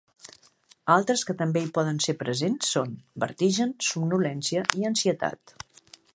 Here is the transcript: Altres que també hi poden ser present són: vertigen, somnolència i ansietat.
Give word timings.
Altres 0.93 1.23
que 1.29 1.35
també 1.41 1.63
hi 1.65 1.69
poden 1.75 2.01
ser 2.05 2.15
present 2.21 2.57
són: 2.69 2.97
vertigen, 3.25 3.77
somnolència 3.91 4.65
i 4.83 4.91
ansietat. 4.93 5.57